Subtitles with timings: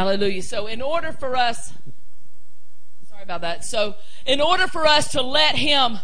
[0.00, 0.40] Hallelujah.
[0.40, 1.74] So, in order for us,
[3.06, 3.66] sorry about that.
[3.66, 5.98] So, in order for us to let Him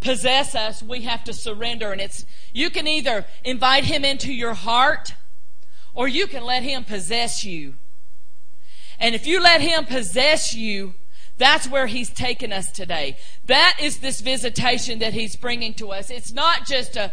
[0.00, 1.92] possess us, we have to surrender.
[1.92, 5.12] And it's, you can either invite Him into your heart
[5.92, 7.74] or you can let Him possess you.
[8.98, 10.94] And if you let Him possess you,
[11.36, 13.18] that's where He's taken us today.
[13.44, 16.08] That is this visitation that He's bringing to us.
[16.08, 17.12] It's not just a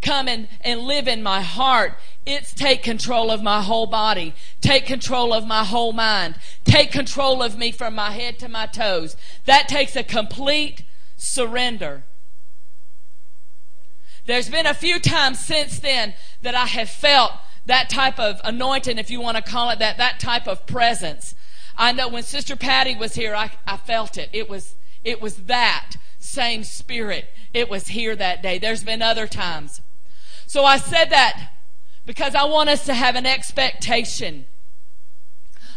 [0.00, 1.98] come and, and live in my heart.
[2.30, 4.34] It's take control of my whole body.
[4.60, 6.36] Take control of my whole mind.
[6.64, 9.16] Take control of me from my head to my toes.
[9.46, 10.84] That takes a complete
[11.16, 12.04] surrender.
[14.26, 17.32] There's been a few times since then that I have felt
[17.66, 21.34] that type of anointing, if you want to call it that, that type of presence.
[21.76, 24.30] I know when Sister Patty was here, I, I felt it.
[24.32, 27.26] It was, it was that same spirit.
[27.52, 28.58] It was here that day.
[28.58, 29.80] There's been other times.
[30.46, 31.50] So I said that
[32.06, 34.46] because I want us to have an expectation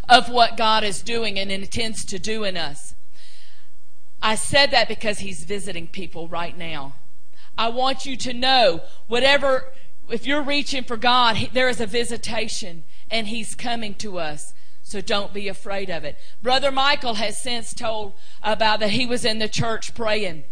[0.07, 2.95] of what God is doing and intends to do in us.
[4.21, 6.93] I said that because He's visiting people right now.
[7.57, 9.71] I want you to know whatever
[10.09, 14.53] if you're reaching for God, there is a visitation and He's coming to us.
[14.81, 16.17] So don't be afraid of it.
[16.41, 18.13] Brother Michael has since told
[18.43, 20.43] about that he was in the church praying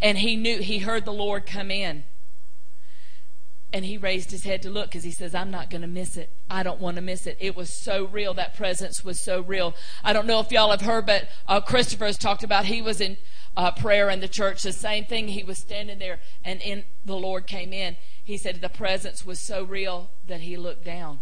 [0.00, 2.04] and he knew, he heard the Lord come in.
[3.72, 6.16] And he raised his head to look because he says, I'm not going to miss
[6.16, 6.30] it.
[6.50, 7.36] I don't want to miss it.
[7.38, 8.34] It was so real.
[8.34, 9.74] That presence was so real.
[10.02, 13.00] I don't know if y'all have heard, but uh, Christopher has talked about he was
[13.00, 13.16] in
[13.56, 14.62] uh, prayer in the church.
[14.62, 15.28] The same thing.
[15.28, 17.96] He was standing there and in, the Lord came in
[18.30, 21.18] he said the presence was so real that he looked down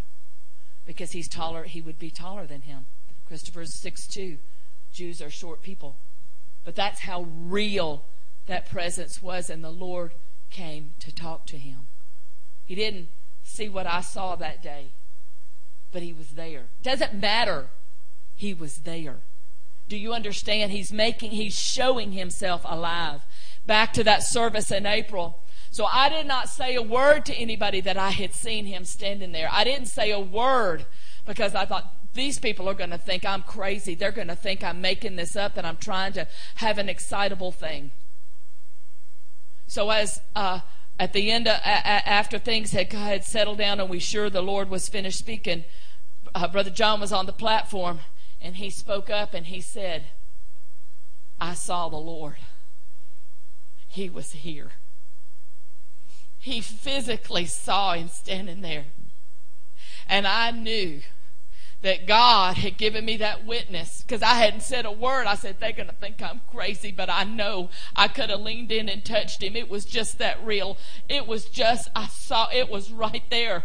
[0.84, 2.84] because he's taller, he would be taller than him.
[3.26, 4.36] Christopher's six two.
[4.92, 5.96] Jews are short people.
[6.66, 8.04] But that's how real
[8.46, 10.12] that presence was, and the Lord
[10.50, 11.88] came to talk to him.
[12.68, 13.08] He didn't
[13.42, 14.88] see what I saw that day,
[15.90, 16.64] but he was there.
[16.82, 17.68] Doesn't matter.
[18.36, 19.16] He was there.
[19.88, 20.70] Do you understand?
[20.70, 23.22] He's making, he's showing himself alive.
[23.64, 25.38] Back to that service in April.
[25.70, 29.32] So I did not say a word to anybody that I had seen him standing
[29.32, 29.48] there.
[29.50, 30.84] I didn't say a word
[31.26, 33.94] because I thought these people are going to think I'm crazy.
[33.94, 37.52] They're going to think I'm making this up, and I'm trying to have an excitable
[37.52, 37.92] thing.
[39.68, 40.60] So as uh,
[40.98, 44.68] at the end, of, after things had, had settled down and we sure the Lord
[44.70, 45.64] was finished speaking,
[46.34, 48.00] uh, Brother John was on the platform
[48.40, 50.04] and he spoke up and he said,
[51.40, 52.36] I saw the Lord.
[53.86, 54.72] He was here
[56.38, 58.84] he physically saw him standing there.
[60.08, 61.02] And I knew
[61.82, 65.26] that God had given me that witness because I hadn't said a word.
[65.26, 68.72] I said, they're going to think I'm crazy, but I know I could have leaned
[68.72, 69.54] in and touched him.
[69.54, 70.76] It was just that real.
[71.08, 73.64] It was just, I saw, it was right there.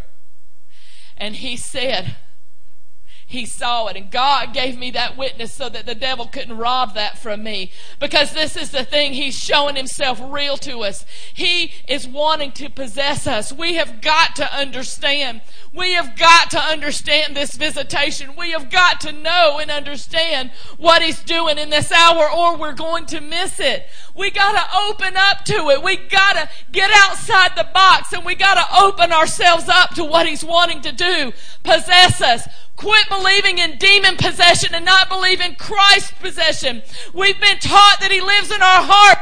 [1.16, 2.16] And he said,
[3.26, 3.96] he saw it.
[3.96, 7.72] And God gave me that witness so that the devil couldn't rob that from me.
[7.98, 11.04] Because this is the thing, He's showing Himself real to us.
[11.32, 13.52] He is wanting to possess us.
[13.52, 15.40] We have got to understand.
[15.72, 18.36] We have got to understand this visitation.
[18.36, 22.72] We have got to know and understand what He's doing in this hour or we're
[22.72, 23.86] going to miss it.
[24.14, 25.82] We gotta open up to it.
[25.82, 30.44] We gotta get outside the box and we gotta open ourselves up to what He's
[30.44, 31.32] wanting to do.
[31.64, 32.48] Possess us.
[32.76, 36.82] Quit believing in demon possession and not believe in Christ possession.
[37.12, 39.18] We've been taught that He lives in our heart.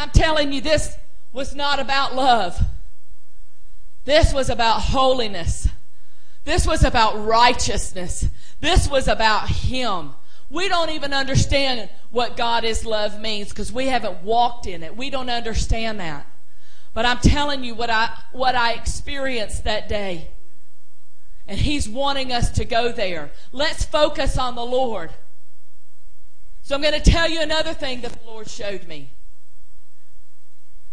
[0.00, 0.08] I'm
[0.50, 0.96] telling you, this
[1.32, 2.60] was not about love.
[4.04, 5.68] This was about holiness.
[6.44, 8.28] This was about righteousness.
[8.60, 10.10] This was about Him.
[10.48, 14.96] We don't even understand what God is love means because we haven't walked in it.
[14.96, 16.26] We don't understand that.
[16.92, 20.30] But I'm telling you what I, what I experienced that day.
[21.46, 23.30] And He's wanting us to go there.
[23.52, 25.10] Let's focus on the Lord.
[26.62, 29.10] So I'm going to tell you another thing that the Lord showed me.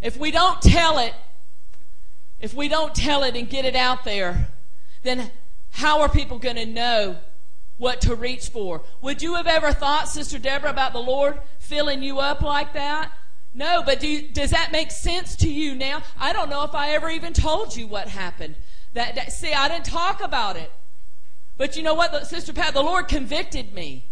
[0.02, 1.14] If we don't tell it,
[2.40, 4.48] if we don't tell it and get it out there,
[5.04, 5.32] then
[5.72, 7.18] how are people going to know
[7.78, 8.82] what to reach for?
[9.02, 13.12] Would you have ever thought, Sister Deborah, about the Lord filling you up like that?
[13.54, 16.04] No, but do you, does that make sense to you now?
[16.20, 18.56] I don't know if I ever even told you what happened.
[18.94, 20.72] That, that see, I didn't talk about it.
[21.58, 22.76] But you know what, Sister Pat?
[22.76, 24.06] The Lord convicted me.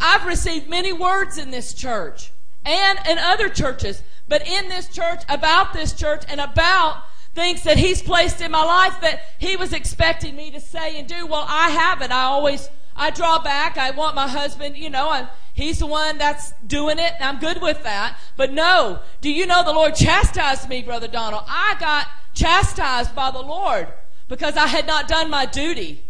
[0.00, 2.32] I've received many words in this church
[2.64, 7.04] and in other churches, but in this church, about this church, and about
[7.34, 11.08] things that He's placed in my life that He was expecting me to say and
[11.08, 11.26] do.
[11.26, 12.12] Well, I haven't.
[12.12, 13.78] I always, I draw back.
[13.78, 17.12] I want my husband, you know, I, he's the one that's doing it.
[17.14, 18.18] and I'm good with that.
[18.36, 21.44] But no, do you know the Lord chastised me, Brother Donald?
[21.46, 23.88] I got chastised by the Lord
[24.28, 26.02] because I had not done my duty.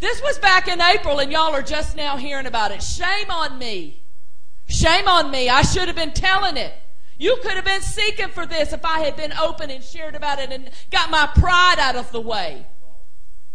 [0.00, 2.82] This was back in April and y'all are just now hearing about it.
[2.82, 4.02] Shame on me.
[4.68, 5.48] Shame on me.
[5.48, 6.72] I should have been telling it.
[7.18, 10.38] You could have been seeking for this if I had been open and shared about
[10.38, 12.64] it and got my pride out of the way.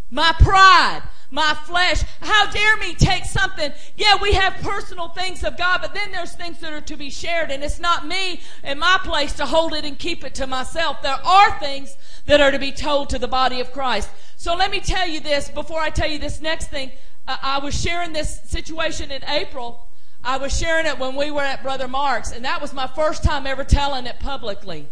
[0.10, 1.01] My pride,
[1.31, 2.04] my flesh.
[2.21, 3.71] How dare me take something?
[3.95, 7.10] Yeah, we have personal things of God, but then there's things that are to be
[7.10, 10.45] shared, and it's not me and my place to hold it and keep it to
[10.45, 11.01] myself.
[11.01, 11.95] There are things
[12.25, 14.10] that are to be told to the body of Christ.
[14.36, 16.92] So let me tell you this before I tell you this next thing.
[17.27, 19.88] I was sharing this situation in April
[20.24, 23.24] I was sharing it when we were at Brother Mark's, and that was my first
[23.24, 24.88] time ever telling it publicly.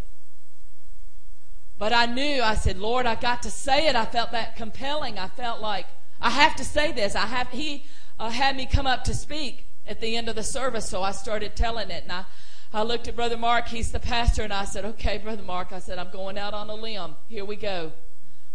[1.78, 3.96] But I knew, I said, Lord, I got to say it.
[3.96, 5.18] I felt that compelling.
[5.18, 5.86] I felt like
[6.20, 7.16] I have to say this.
[7.16, 7.48] I have.
[7.48, 7.84] He
[8.20, 11.12] uh, had me come up to speak at the end of the service, so I
[11.12, 12.24] started telling it, and I.
[12.74, 15.78] I looked at Brother Mark, he's the pastor, and I said, Okay, Brother Mark, I
[15.78, 17.16] said, I'm going out on a limb.
[17.28, 17.92] Here we go.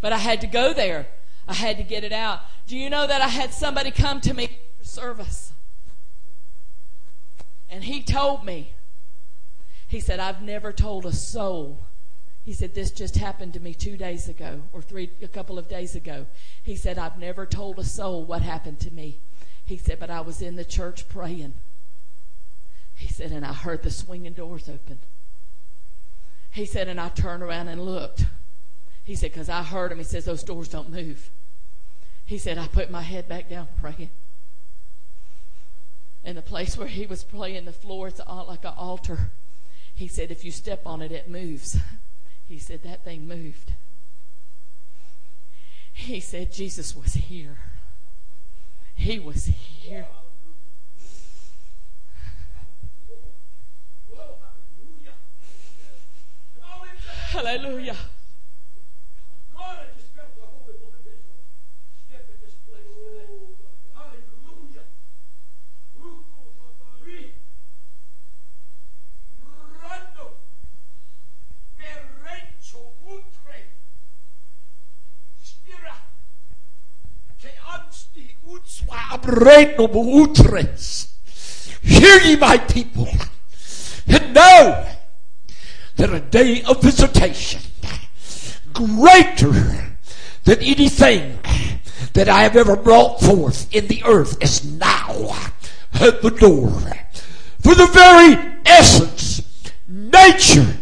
[0.01, 1.05] But I had to go there.
[1.47, 2.39] I had to get it out.
[2.65, 5.53] Do you know that I had somebody come to me for service?
[7.69, 8.73] And he told me,
[9.87, 11.79] he said, I've never told a soul.
[12.43, 15.67] He said, This just happened to me two days ago, or three, a couple of
[15.67, 16.25] days ago.
[16.63, 19.19] He said, I've never told a soul what happened to me.
[19.65, 21.55] He said, But I was in the church praying.
[22.95, 24.99] He said, And I heard the swinging doors open.
[26.51, 28.25] He said, And I turned around and looked.
[29.03, 29.97] He said, Because I heard him.
[29.97, 31.29] He says, Those doors don't move.
[32.25, 34.09] He said, I put my head back down praying.
[36.27, 39.31] And the place where he was playing the floor, it's like an altar.
[39.95, 41.77] He said, if you step on it, it moves.
[42.49, 43.71] He said, that thing moved.
[45.93, 47.59] He said, Jesus was here.
[48.93, 50.05] He was here.
[57.29, 57.95] Hallelujah.
[81.81, 83.07] Hear ye, my people,
[84.07, 84.87] and know
[85.95, 87.61] that a day of visitation
[88.73, 89.51] greater
[90.43, 91.39] than anything
[92.13, 95.35] that I have ever brought forth in the earth is now
[95.93, 96.71] at the door.
[97.61, 99.41] For the very essence,
[99.87, 100.77] nature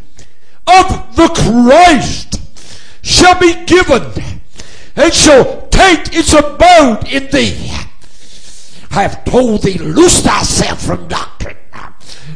[0.67, 2.41] of the Christ
[3.01, 4.41] shall be given
[4.95, 7.84] and shall take its abode in thee.
[8.95, 11.57] Have told thee, loose thyself from doctrine.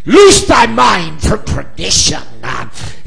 [0.04, 2.22] Loose thy mind from tradition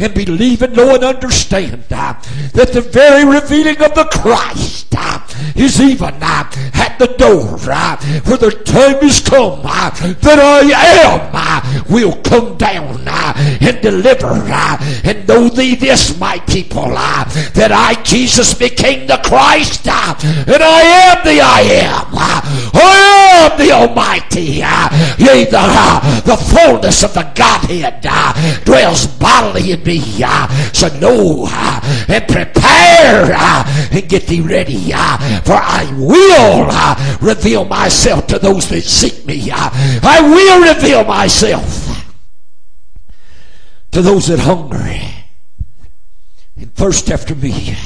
[0.02, 2.14] and believe and know and understand uh,
[2.54, 5.20] that the very revealing of the Christ uh,
[5.54, 7.58] is even uh, at the door.
[7.58, 10.60] For the time is come that I
[11.06, 11.32] am
[11.88, 14.32] will come down and deliver.
[15.04, 21.24] And know thee this, my people, that I, Jesus, became the Christ, and I am
[21.24, 22.06] the I am.
[22.74, 24.62] I am the Almighty.
[25.22, 28.02] Yea, the, the fullness of the Godhead
[28.64, 29.91] dwells bodily in me.
[30.22, 34.90] Ah, so know ah, and prepare ah, and get thee ready.
[35.44, 39.50] For I will reveal myself to those that seek me.
[39.50, 41.88] I will reveal myself
[43.92, 44.82] to those that hunger
[46.56, 47.76] and thirst after me.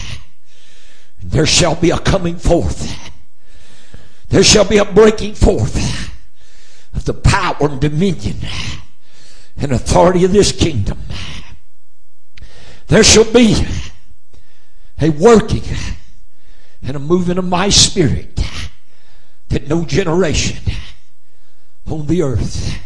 [1.22, 3.10] There shall be a coming forth.
[4.28, 5.76] There shall be a breaking forth
[6.94, 8.36] of the power and dominion
[9.56, 10.98] and authority of this kingdom.
[12.86, 13.66] There shall be
[15.00, 15.64] a working
[16.82, 18.40] and a moving of my spirit
[19.48, 20.58] that no generation
[21.86, 22.78] on the earth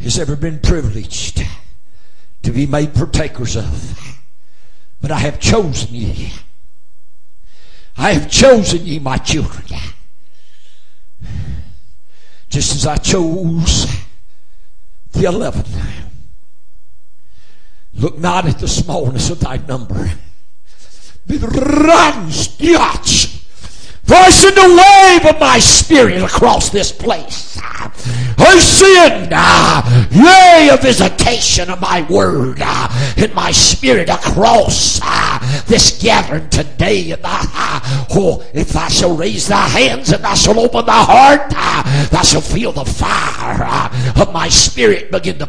[0.00, 1.42] has ever been privileged
[2.42, 4.18] to be made partakers of.
[5.00, 6.32] But I have chosen ye.
[7.96, 9.64] I have chosen ye, my children.
[12.48, 13.86] Just as I chose
[15.12, 15.64] the eleven.
[17.94, 20.10] Look not at the smallness of thy number.
[24.30, 27.58] Send the wave of my spirit across this place.
[27.62, 35.62] I send, uh, yea, a visitation of my word uh, in my spirit across uh,
[35.66, 37.12] this gathering today.
[37.12, 37.80] And uh,
[38.10, 42.22] oh, if thou shalt raise thy hands and thou shalt open thy heart, uh, thou
[42.22, 45.46] shalt feel the fire uh, of my spirit begin to.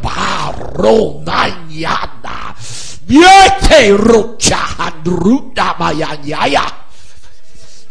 [3.03, 6.82] Yete rucha handruda mayanyaya.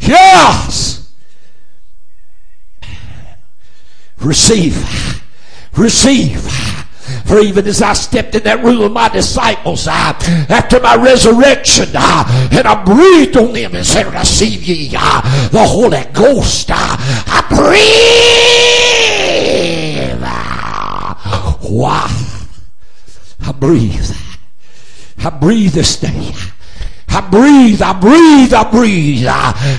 [0.07, 1.13] Yes.
[4.19, 5.23] Receive.
[5.77, 6.41] Receive.
[7.25, 10.13] For even as I stepped in that room with my disciples uh,
[10.49, 15.63] after my resurrection, uh, and I breathed on them and said, Receive ye uh, the
[15.63, 16.69] Holy Ghost.
[16.69, 18.23] Uh, I breathe.
[21.71, 22.07] Wow.
[23.39, 24.11] I breathe.
[25.17, 26.33] I breathe this day.
[27.15, 29.27] I breathe, I breathe, I breathe.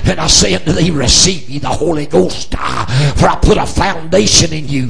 [0.09, 2.51] And I say unto thee, receive ye the Holy Ghost.
[2.51, 4.87] For I put a foundation in you.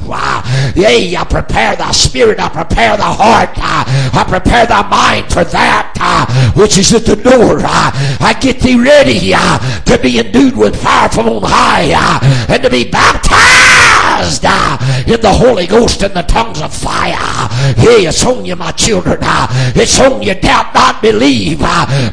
[0.75, 5.94] Yea, I prepare thy spirit, I prepare thy heart, I prepare thy mind for that
[6.07, 7.57] Ah, which is at the door.
[7.65, 7.89] Ah,
[8.21, 9.57] I get thee ready ah,
[9.87, 11.89] to be endued with fire from on high
[12.47, 14.45] and to be baptized
[15.09, 17.49] in the Holy Ghost and the tongues of fire.
[17.81, 19.17] Yea, it's on you, my children.
[19.75, 20.35] It's on you.
[20.35, 21.59] Doubt not, believe.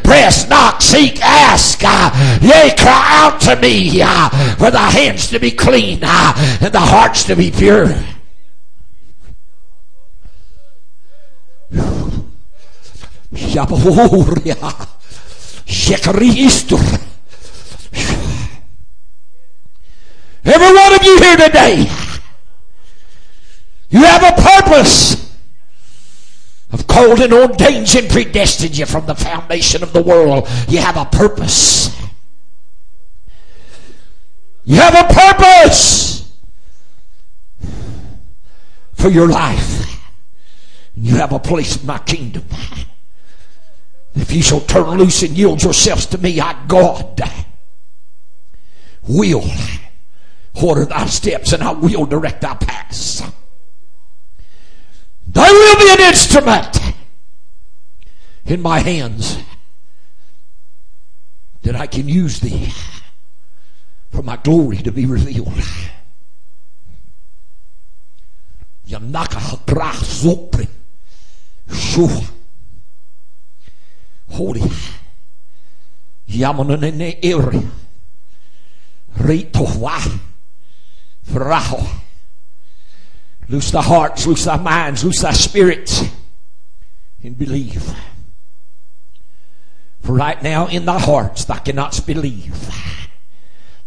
[0.03, 1.83] Press, knock, seek, ask.
[1.83, 4.01] Yea, cry out to me
[4.57, 7.95] for the hands to be clean and the hearts to be pure.
[20.45, 21.91] Every one of you here today,
[23.89, 25.35] you have a purpose
[26.73, 30.49] of called and ordained and predestined you from the foundation of the world.
[30.69, 31.97] You have a purpose.
[34.65, 36.31] You have a purpose
[38.95, 40.01] for your life.
[40.95, 42.45] You have a place in my kingdom.
[44.15, 47.21] If you shall turn loose and yield yourselves to me, I, God,
[49.09, 49.45] will
[50.63, 53.23] order thy steps and I will direct thy paths.
[55.27, 56.79] Thy will be an instrument
[58.45, 59.39] in my hands
[61.63, 62.73] that I can use thee
[64.11, 65.55] for my glory to be revealed.
[68.87, 69.59] Yanaka.
[71.73, 72.23] Shua.
[74.33, 74.63] Holy.
[76.29, 77.63] Yamanane ere.
[79.19, 80.01] Rito wa.
[81.27, 81.87] Fraho.
[83.49, 86.03] Loose the hearts, loose thy minds, loose thy spirits,
[87.23, 87.95] and believe.
[90.01, 92.57] For right now in thy hearts thou cannot believe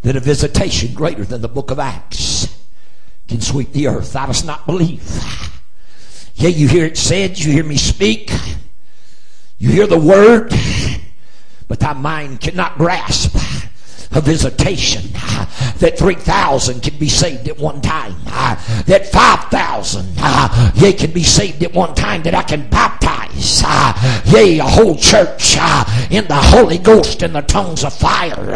[0.03, 2.55] that a visitation greater than the book of Acts
[3.27, 4.13] can sweep the earth.
[4.13, 5.03] Thou dost not believe.
[6.35, 8.31] Yea, you hear it said, you hear me speak,
[9.57, 10.53] you hear the word,
[11.67, 13.35] but thy mind cannot grasp
[14.11, 15.11] a visitation
[15.79, 18.15] that 3,000 can be saved at one time,
[18.85, 20.15] that 5,000
[20.81, 23.61] yea can be saved at one time, that I can baptize
[24.31, 25.57] yea a whole church
[26.11, 28.55] in the Holy Ghost and the tongues of fire.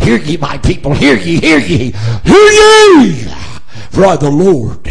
[0.00, 3.24] Hear ye, my people, hear ye, hear ye, hear ye,
[3.90, 4.88] for I, the Lord,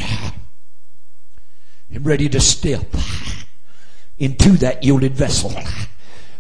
[1.94, 2.88] am ready to step
[4.18, 5.50] into that yielded vessel.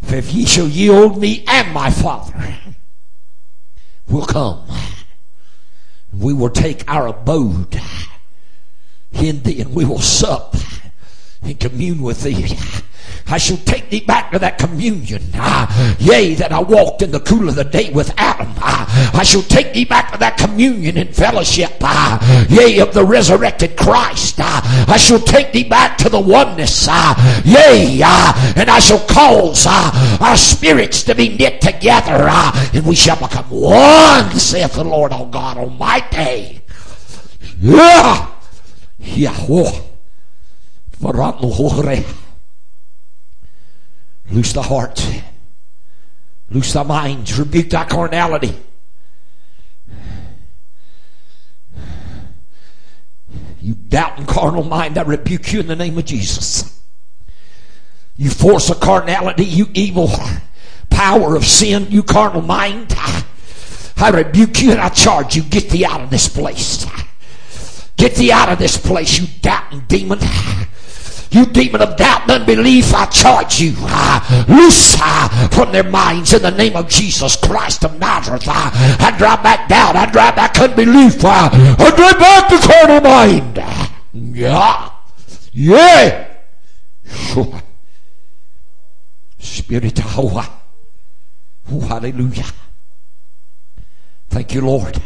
[0.02, 2.58] For if ye shall yield me and my Father,
[4.08, 4.68] will come.
[6.14, 7.80] We will take our abode
[9.12, 10.56] in thee and we will sup
[11.42, 12.58] and commune with thee.
[13.30, 15.22] I shall take thee back to that communion.
[15.34, 18.54] Uh, yea, that I walked in the cool of the day with Adam.
[18.58, 21.74] Uh, I shall take thee back to that communion and fellowship.
[21.82, 24.36] Uh, yea, of the resurrected Christ.
[24.40, 26.88] I shall take thee back to the oneness.
[26.88, 28.02] yea,
[28.56, 32.30] and I shall cause our spirits to be knit together
[32.74, 36.62] and we shall become one, saith the Lord, O God Almighty.
[37.60, 38.32] Yeah.
[39.00, 39.97] Yahweh.
[44.30, 45.06] Loose the heart.
[46.50, 47.38] Loose the minds.
[47.38, 48.56] Rebuke thy carnality.
[53.62, 56.82] You doubt and carnal mind, I rebuke you in the name of Jesus.
[58.16, 60.10] You force of carnality, you evil
[60.90, 62.96] power of sin, you carnal mind.
[63.98, 66.86] I rebuke you and I charge you, get thee out of this place.
[67.98, 70.20] Get thee out of this place, you doubting demon.
[71.32, 73.74] You demon of doubt and unbelief, I charge you.
[73.80, 78.48] Uh, loose uh, from their minds in the name of Jesus Christ of Nazareth.
[78.48, 79.96] Uh, I drive back doubt.
[79.96, 81.24] I drive back unbelief.
[81.24, 83.58] Uh, I drive back the carnal mind.
[84.36, 84.92] Yeah.
[85.52, 86.28] Yeah.
[87.06, 87.62] Sure.
[89.40, 90.58] Spirit of
[91.70, 92.46] Oh, hallelujah.
[94.30, 95.02] Thank you, Lord.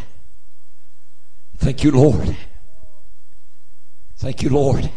[1.58, 2.36] Thank you, Lord.
[4.18, 4.90] Thank you, Lord.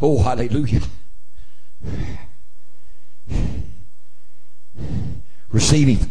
[0.00, 0.82] Oh, hallelujah.
[5.50, 6.10] Receive him.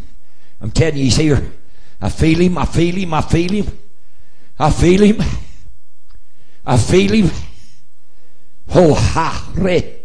[0.60, 1.52] I'm telling you, he's here.
[2.00, 2.58] I feel him.
[2.58, 3.14] I feel him.
[3.14, 3.78] I feel him.
[4.58, 5.22] I feel him.
[6.66, 7.30] I feel him.
[8.74, 10.00] Oh, ha, re,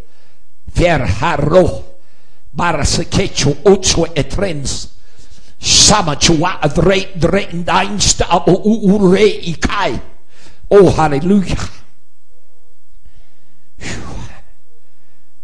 [0.66, 1.84] ver, ha, ro,
[2.56, 4.88] barasekecho, ocho, etrens.
[5.58, 10.00] Sama chua, dre, dre, deinsta, abo, ure, ikai.
[10.70, 11.83] Oh, hallelujah.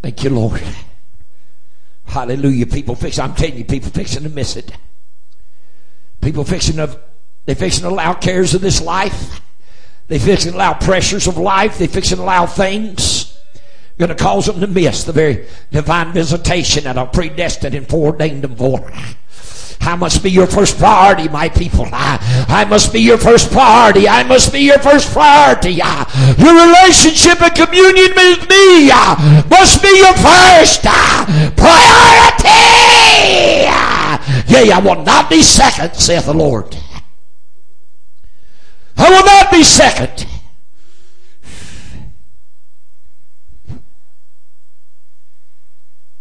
[0.02, 0.62] Thank you, Lord.
[2.07, 2.66] Hallelujah.
[2.66, 3.19] People fix.
[3.19, 4.73] I'm telling you, people fixing to miss it.
[6.21, 7.00] People fixing to
[7.47, 9.40] they fixing to allow cares of this life.
[10.09, 11.78] They fixing to allow pressures of life.
[11.78, 13.30] They fixing to allow things
[14.00, 18.42] going to cause them to miss the very divine visitation that are predestined and foreordained
[18.42, 18.90] them for.
[19.80, 21.87] I must be your first priority, my people.
[21.92, 22.18] I,
[22.49, 24.06] I must be your first priority.
[24.08, 25.80] I must be your first priority.
[25.82, 26.04] Uh,
[26.38, 30.82] your relationship and communion with me uh, must be your first
[31.56, 32.49] priority.
[34.52, 36.76] Yea, I will not be second, saith the Lord.
[38.96, 40.26] I will not be second.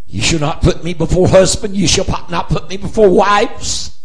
[0.09, 1.77] You shall not put me before husband.
[1.77, 3.95] You shall not put me before wives.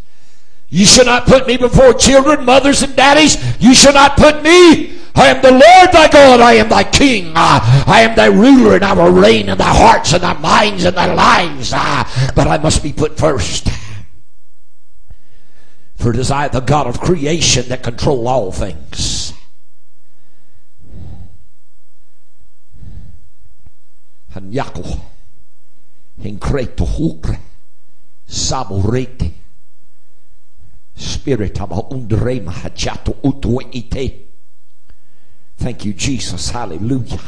[0.68, 3.38] You shall not put me before children, mothers, and daddies.
[3.58, 4.98] You shall not put me.
[5.14, 6.40] I am the Lord thy God.
[6.40, 7.28] I am thy king.
[7.28, 10.84] Uh, I am thy ruler, and I will reign in thy hearts and thy minds
[10.84, 11.72] and thy lives.
[11.74, 13.68] Uh, but I must be put first.
[15.96, 19.32] For it is I, the God of creation, that control all things.
[24.34, 25.00] And Yaakov
[26.22, 27.38] increto hukre
[28.26, 29.30] saborete
[30.96, 34.20] spirit aba undrema hachato utwe ite
[35.58, 36.50] thank you jesus.
[36.50, 37.20] Hallelujah.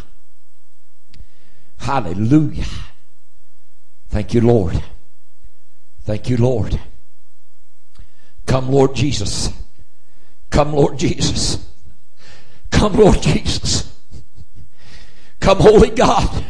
[1.79, 2.67] Hallelujah.
[4.09, 4.83] Thank you lord.
[6.03, 6.81] Thank you lord.
[8.47, 9.51] Come lord jesus.
[10.51, 11.59] Come lord jesus.
[12.71, 13.93] Come lord jesus.
[15.41, 16.45] Come holy god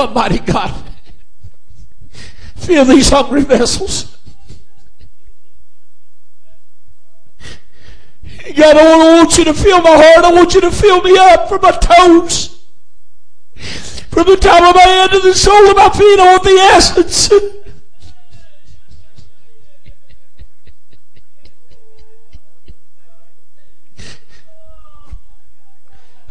[0.00, 0.74] Come, mighty God.
[2.56, 4.16] Fill these hungry vessels.
[8.56, 10.24] God, I want you to fill my heart.
[10.24, 12.64] I want you to fill me up from my toes.
[14.08, 16.56] From the top of my head to the sole of my feet, I want the
[16.72, 17.30] essence.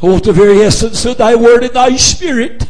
[0.01, 2.68] I want the very essence of thy word and thy spirit.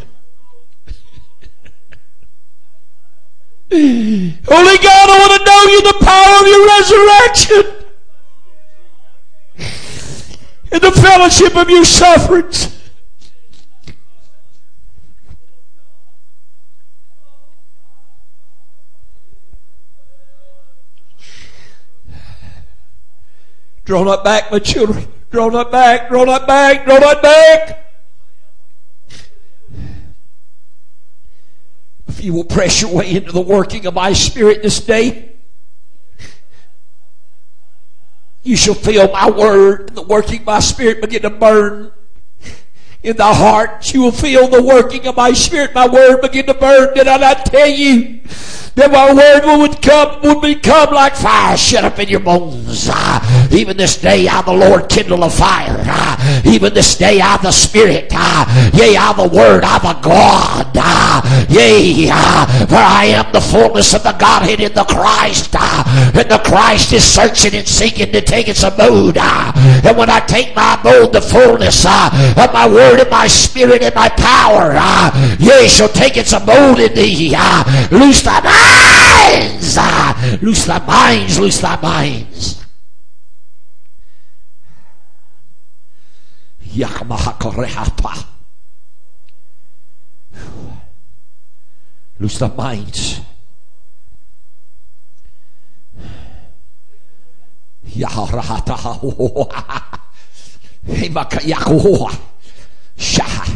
[3.72, 7.80] Holy God, I want to know you the power of your resurrection
[10.72, 12.76] and the fellowship of your sufferings.
[23.86, 25.08] Draw not back, my children.
[25.30, 27.79] Draw not back, draw not back, draw not back.
[32.20, 35.38] If you will press your way into the working of my spirit this day,
[38.44, 41.94] you shall feel my word, and the working of my spirit begin to burn
[43.04, 43.94] in the heart.
[43.94, 46.94] You will feel the working of my spirit, my word begin to burn.
[46.94, 48.22] Did I not tell you
[48.76, 52.90] that my word would come, would become like fire shut up in your bones.
[52.92, 55.84] Uh, even this day I the Lord kindle a fire.
[55.86, 58.12] Uh, even this day I the Spirit.
[58.16, 60.68] Uh, yea, I the Word, I the God.
[61.50, 62.08] Yea,
[62.68, 65.56] for I am the fullness of the Godhead in the Christ.
[65.56, 69.18] And the Christ is searching and seeking to take its abode.
[69.18, 73.94] And when I take my abode, the fullness of my Word and my Spirit and
[73.96, 77.34] my power, uh, yea, shall take its abode in thee.
[77.38, 79.78] Uh, loose thy minds.
[80.42, 81.40] Loose thy minds.
[81.40, 82.64] Loose thy minds.
[92.20, 93.22] Loose thy minds.
[103.00, 103.48] 下海。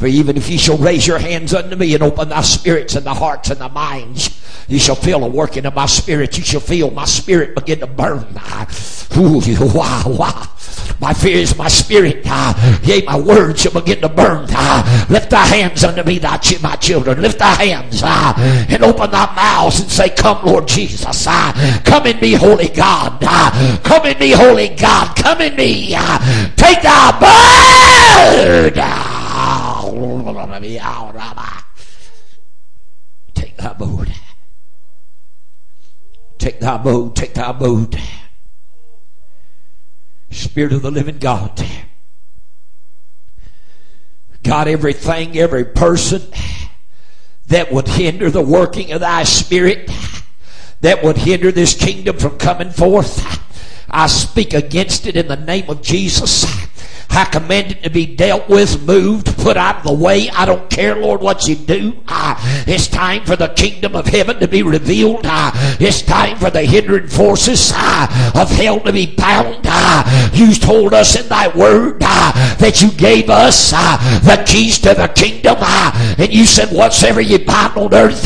[0.00, 3.04] For even if ye shall raise your hands unto me and open thy spirits and
[3.04, 4.30] the hearts and the minds,
[4.66, 6.38] you shall feel a working of my spirit.
[6.38, 8.26] You shall feel my spirit begin to burn.
[9.18, 9.42] Ooh,
[9.74, 10.48] wow, wow.
[11.00, 12.24] My fear is my spirit.
[12.82, 14.46] yea, my words shall begin to burn.
[15.10, 17.20] lift thy hands unto me, thy, my children.
[17.20, 18.34] Lift thy hands ah,
[18.70, 21.26] and open thy mouths and say, Come, Lord Jesus.
[21.28, 23.20] Ah, ah, come in me, Holy God.
[23.84, 25.14] come in me, Holy God.
[25.14, 25.90] Come in me.
[26.56, 27.12] take thy
[28.72, 29.09] bird.
[29.92, 31.64] Oh,
[33.34, 34.08] take thy boat.
[36.38, 37.16] Take thy boat.
[37.16, 37.96] Take thy boat.
[40.30, 41.64] Spirit of the living God.
[44.42, 46.22] God, everything, every person
[47.48, 49.90] that would hinder the working of thy spirit,
[50.80, 53.40] that would hinder this kingdom from coming forth,
[53.90, 56.46] I speak against it in the name of Jesus.
[57.10, 60.30] I command it to be dealt with, moved, put out of the way.
[60.30, 61.96] I don't care, Lord, what you do.
[62.08, 65.20] It's time for the kingdom of heaven to be revealed.
[65.24, 69.64] It's time for the hindering forces of hell to be bound.
[70.34, 75.56] you told us in thy word that you gave us the keys to the kingdom.
[75.60, 78.22] and you said, whatsoever you bind on earth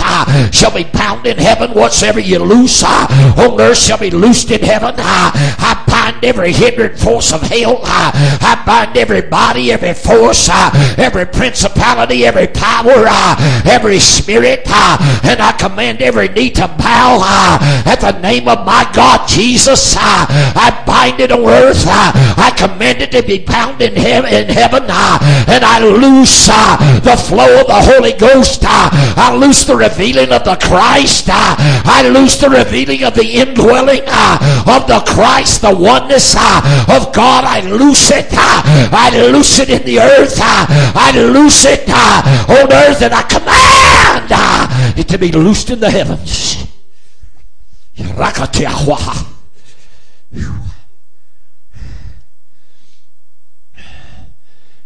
[0.55, 1.73] shall be bound in heaven.
[1.73, 4.95] Whatsoever you loose on earth shall be loosed in heaven.
[4.99, 5.84] I
[6.25, 7.81] every hindering force of hell.
[7.85, 14.63] I bind bind every body, every force, uh, every principality, every power, uh, every spirit,
[14.67, 19.29] uh, and I command every knee to bow uh, at the name of my God
[19.29, 19.97] Jesus.
[19.97, 21.85] Uh, I bind it on earth.
[21.87, 27.17] Uh, I command it to be bound in, heaven, in heaven, and I loose the
[27.29, 28.63] flow of the Holy Ghost.
[28.65, 31.29] I loose the revealing of the Christ.
[31.31, 35.75] I loose the revealing of the indwelling of the Christ, the
[36.15, 37.45] oneness uh, of God.
[37.45, 38.27] I loose it.
[38.31, 40.39] Uh, I loose it in the earth.
[40.39, 45.91] Uh, I loose it on earth and I command it to be loosed in the
[45.91, 46.67] heavens.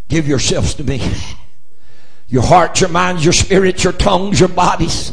[0.09, 1.03] Give yourselves to me.
[2.29, 5.13] Your hearts, your minds, your spirits, your tongues, your bodies.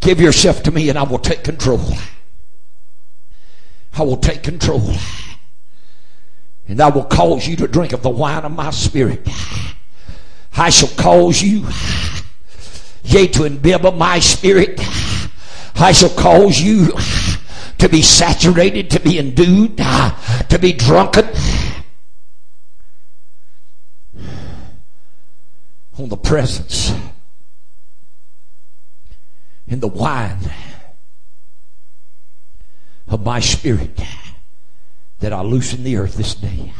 [0.00, 1.80] Give yourself to me and I will take control.
[3.98, 4.94] I will take control
[6.68, 9.26] and I will cause you to drink of the wine of my spirit.
[10.56, 11.66] I shall cause you,
[13.02, 14.78] yea, to imbibe of my spirit.
[15.76, 16.92] I shall cause you
[17.78, 21.26] to be saturated, to be endued, to be drunken
[25.98, 26.92] on the presence
[29.66, 30.38] in the wine
[33.08, 34.00] of my spirit
[35.20, 36.72] that I loose in the earth this day.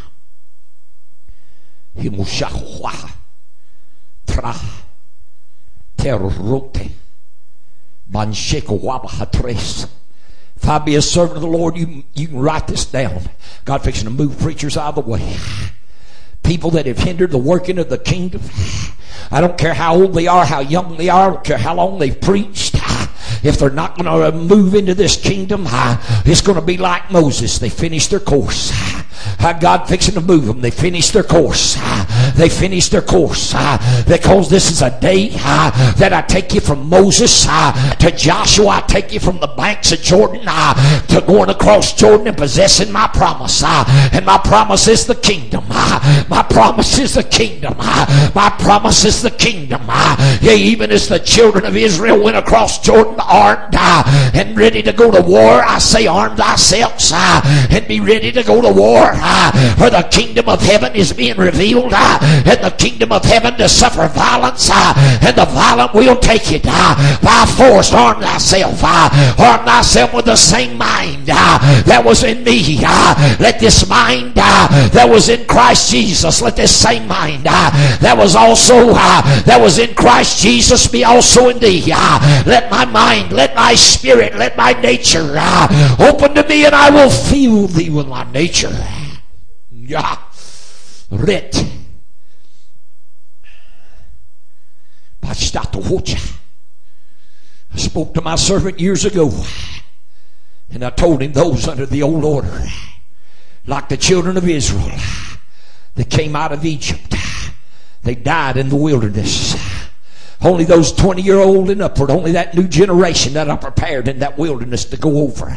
[10.57, 13.23] If I be a servant of the Lord, you, you can write this down.
[13.64, 15.37] God fixing to move preachers out of the way.
[16.43, 18.43] People that have hindered the working of the kingdom.
[19.31, 21.75] I don't care how old they are, how young they are, I don't care how
[21.75, 22.78] long they've preached
[23.42, 27.11] if they're not going to uh, move into this kingdom, it's going to be like
[27.11, 27.59] Moses.
[27.59, 28.72] They finished their course.
[29.38, 30.61] God fixing to move them.
[30.61, 31.77] They finished their course.
[32.38, 33.53] They finished their course.
[33.55, 38.12] Ah, because this is a day ah, that I take you from Moses ah, to
[38.12, 38.68] Joshua.
[38.68, 43.09] I take you from the banks of Jordan to going across Jordan and possessing my
[43.09, 43.62] promise.
[43.64, 45.64] And my promise is the kingdom.
[45.68, 47.77] My promise is the kingdom.
[47.77, 49.83] My promise is the kingdom.
[50.40, 55.11] Yeah, even as the children of Israel went across Jordan armed and ready to go
[55.11, 59.14] to war, I say arm thyself and be ready to go to war
[59.77, 61.92] for the kingdom of heaven is being revealed
[62.47, 66.62] and the kingdom of heaven to suffer violence uh, and the violent will take it
[66.67, 67.93] uh, by force.
[67.93, 72.81] Arm thyself uh, arm thyself with the same mind that was in me
[73.41, 78.93] let this mind that was in Christ Jesus let this same mind that was also
[78.93, 81.87] that was in Christ Jesus be also in thee
[82.47, 85.37] let my mind let my spirit let my nature
[85.99, 88.75] open to me and I will fill thee with my nature.
[89.71, 90.19] Ja,
[91.11, 91.78] rätt.
[97.73, 99.31] I spoke to my servant years ago,
[100.71, 102.62] and I told him those under the old order,
[103.67, 104.99] like the children of Israel,
[105.95, 107.14] that came out of Egypt,
[108.03, 109.55] they died in the wilderness.
[110.41, 114.21] Only those 20 year old and upward, only that new generation that are prepared in
[114.21, 115.55] that wilderness to go over.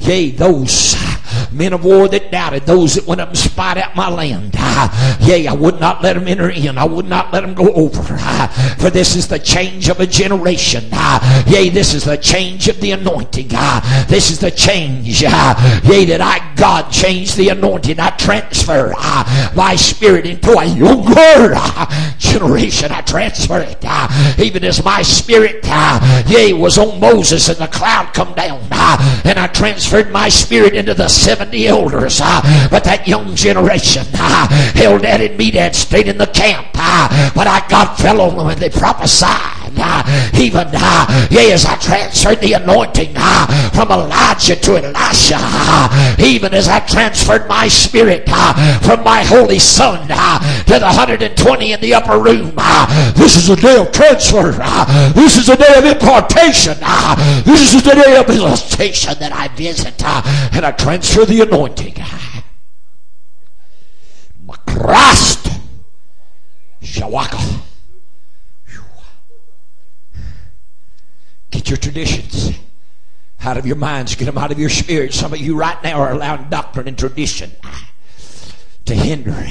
[0.00, 0.96] yea, those
[1.52, 4.54] Men of war that doubted, those that went up and spied out my land.
[5.20, 6.78] Yea, I would not let them enter in.
[6.78, 8.02] I would not let them go over.
[8.78, 10.84] For this is the change of a generation.
[11.46, 13.48] Yea, this is the change of the anointing.
[14.08, 15.22] This is the change.
[15.22, 17.98] Yea, that I, God, change the anointing.
[18.00, 18.92] I transfer
[19.54, 21.54] my spirit into a younger
[22.18, 22.92] generation.
[22.92, 23.84] I transfer it.
[24.38, 25.64] Even as my spirit,
[26.28, 28.60] yea, was on Moses and the cloud come down.
[29.24, 32.20] And I transferred my spirit into the 70 elders.
[32.22, 36.68] Ah, but that young generation ah, held that and me that stayed in the camp.
[36.74, 39.55] Ah, but I got fell on them and they prophesied.
[40.34, 40.68] Even
[41.30, 43.14] yea, as I transferred the anointing
[43.74, 45.38] from Elijah to Elisha,
[46.22, 48.28] even as I transferred my spirit
[48.82, 52.54] from my holy son to the 120 in the upper room.
[53.14, 54.52] This is a day of transfer.
[55.14, 56.76] This is a day of impartation.
[57.44, 61.94] This is the day of visitation that I visit and I transfer the anointing.
[64.66, 65.48] Christ.
[66.82, 67.65] Shawaka.
[71.56, 72.50] Get your traditions
[73.40, 75.14] out of your minds, get them out of your spirit.
[75.14, 77.50] Some of you right now are allowing doctrine and tradition
[78.84, 79.48] to hinder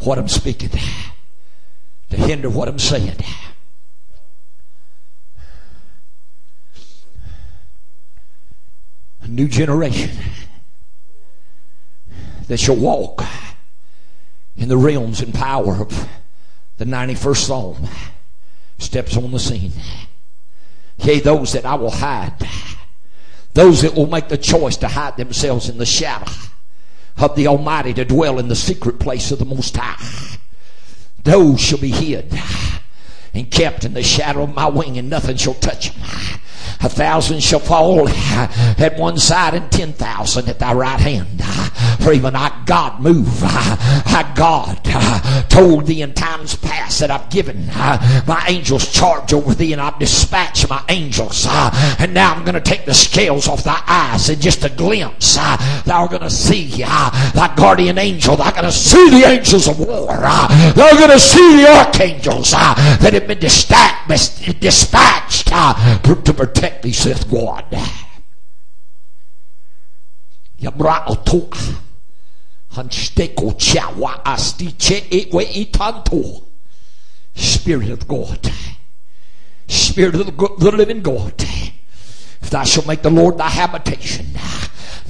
[0.00, 0.68] what I'm speaking,
[2.10, 3.16] to hinder what I'm saying.
[9.22, 10.10] A new generation
[12.46, 13.24] that shall walk
[14.54, 16.08] in the realms and power of
[16.76, 17.88] the 91st Psalm
[18.76, 19.72] steps on the scene.
[21.02, 22.34] Yea, those that I will hide,
[23.54, 26.30] those that will make the choice to hide themselves in the shadow
[27.16, 30.38] of the Almighty to dwell in the secret place of the Most High,
[31.24, 32.32] those shall be hid
[33.34, 36.40] and kept in the shadow of my wing, and nothing shall touch them.
[36.82, 41.42] A thousand shall fall at one side and ten thousand at thy right hand.
[42.00, 43.28] For even I, God, move.
[43.42, 44.80] I, God,
[45.50, 49.98] told thee in times past that I've given my angels charge over thee and I've
[49.98, 51.46] dispatched my angels.
[51.98, 55.36] And now I'm going to take the scales off thy eyes in just a glimpse.
[55.36, 58.36] Thou are going to see thy guardian angel.
[58.36, 60.06] Thou are going to see the angels of war.
[60.06, 63.90] Thou are going to see the archangels that have been dispatched
[66.24, 67.64] to protect protect thee, saith God.
[77.34, 78.52] Spirit of God.
[79.66, 81.34] Spirit of the living God.
[82.42, 84.26] If thou shalt make the Lord thy habitation,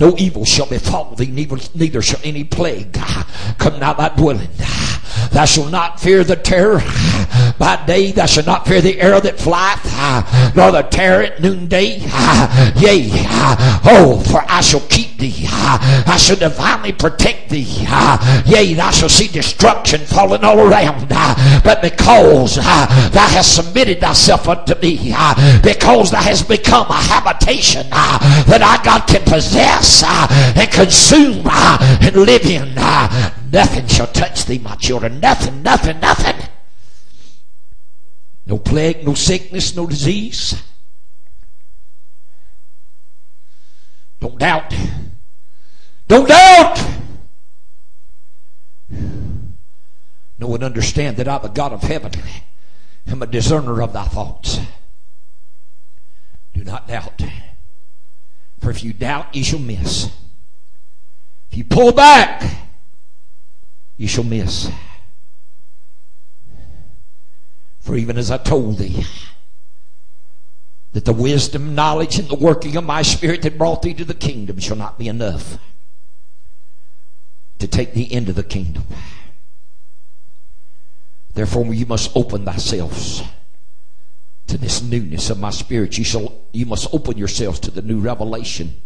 [0.00, 4.48] no evil shall befall thee, neither, neither shall any plague ah, come nigh thy dwelling.
[4.60, 5.28] Ah.
[5.32, 7.54] Thou shalt not fear the terror ah.
[7.58, 9.84] by day, thou shalt not fear the arrow that flieth,
[10.56, 11.98] nor the terror at noonday.
[12.76, 13.10] Yea,
[13.84, 17.86] oh, for I shall keep thee, I shall divinely protect thee.
[18.46, 24.74] Yea, thou shalt see destruction falling all around, but because thou hast submitted thyself unto
[24.80, 25.12] me,
[25.62, 31.46] because thou hast become a habitation that I God can possess Uh, uh, and consume
[31.46, 35.18] and live in, uh, nothing shall touch thee, my children.
[35.18, 36.48] Nothing, nothing, nothing.
[38.46, 40.62] No plague, no sickness, no disease.
[44.20, 44.74] Don't doubt.
[46.06, 46.86] Don't doubt.
[50.38, 52.12] Know and understand that I'm the God of heaven.
[53.06, 54.60] I'm a discerner of thy thoughts.
[56.54, 57.22] Do not doubt.
[58.60, 60.10] For if you doubt, you shall miss.
[61.50, 62.42] If you pull back,
[63.96, 64.70] you shall miss.
[67.80, 69.04] For even as I told thee,
[70.92, 74.14] that the wisdom, knowledge, and the working of my spirit that brought thee to the
[74.14, 75.58] kingdom shall not be enough
[77.58, 78.84] to take thee into the kingdom.
[81.34, 83.22] Therefore, you must open thyself
[84.50, 85.96] to this newness of my spirit.
[85.96, 88.82] You shall you must open yourselves to the new revelation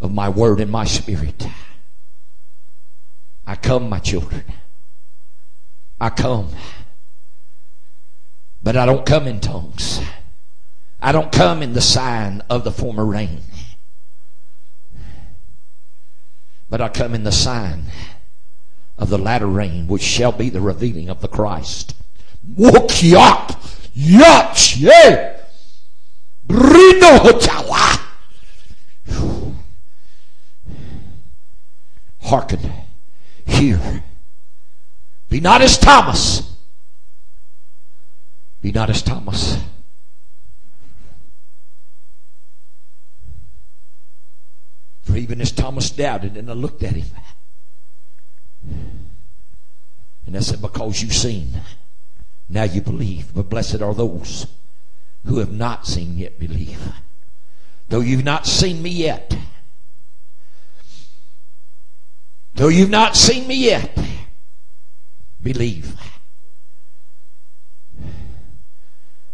[0.00, 1.46] of my word and my spirit.
[3.46, 4.44] I come, my children.
[6.00, 6.50] I come.
[8.62, 10.00] But I don't come in tongues.
[11.00, 13.40] I don't come in the sign of the former rain.
[16.70, 17.84] But I come in the sign
[18.98, 21.96] of the latter rain, which shall be the revealing of the Christ.
[32.28, 32.60] Hearken.
[33.46, 34.04] Hear.
[35.28, 36.42] Be not as Thomas.
[38.60, 39.56] Be not as Thomas.
[45.02, 47.06] For even as Thomas doubted, and I looked at him.
[50.26, 51.48] And I said, Because you've seen,
[52.48, 53.34] now you believe.
[53.34, 54.46] But blessed are those
[55.24, 56.92] who have not seen yet believe.
[57.88, 59.36] Though you've not seen me yet,
[62.54, 63.98] though you've not seen me yet,
[65.42, 65.94] believe.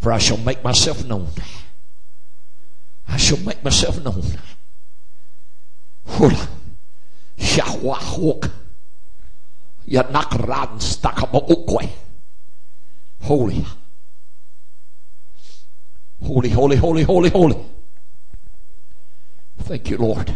[0.00, 1.28] For I shall make myself known.
[3.08, 4.22] I shall make myself known.
[6.06, 6.48] Hula.
[9.88, 12.03] Yanakran stakamaukwe.
[13.24, 13.64] Holy.
[16.22, 17.56] Holy, holy, holy, holy, holy.
[19.60, 20.34] Thank you, Lord.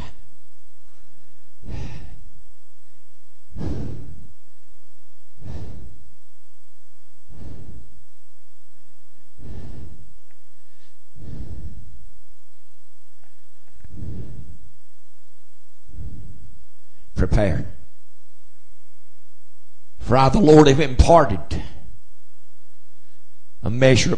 [17.14, 17.66] Prepare.
[19.98, 21.62] For I, the Lord, have imparted
[23.68, 24.16] a measure